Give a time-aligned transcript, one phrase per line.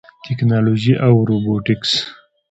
[0.23, 1.91] ټیکنالوژي او روبوټکس